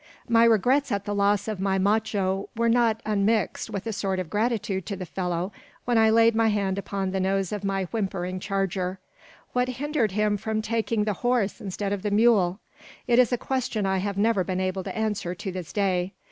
[0.27, 4.31] My regrets at the loss of my macho were not unmixed with a sort of
[4.31, 5.51] gratitude to the fellow
[5.85, 8.97] when I laid my hand upon the nose of my whimpering charger.
[9.53, 12.59] What hindered him from taking the horse instead of the mule?
[13.05, 16.13] It is a question I have never been able to answer to this day.